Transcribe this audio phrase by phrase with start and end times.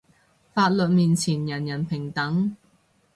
[0.51, 2.57] 法律面前人人平等